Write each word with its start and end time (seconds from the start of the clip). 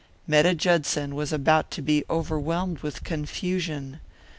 Metta 0.25 0.55
Judson 0.55 1.13
was 1.13 1.31
about 1.31 1.69
to 1.69 1.81
be 1.83 2.03
overwhelmed 2.09 2.79
with 2.79 3.03
confusion. 3.03 3.99